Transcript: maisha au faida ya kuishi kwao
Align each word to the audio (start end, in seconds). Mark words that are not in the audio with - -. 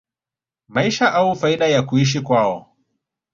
maisha 0.67 1.13
au 1.13 1.35
faida 1.35 1.67
ya 1.67 1.83
kuishi 1.83 2.21
kwao 2.21 2.75